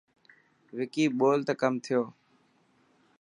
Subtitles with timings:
[0.77, 2.01] وڪي ٻولو ته ڪم ٿيو.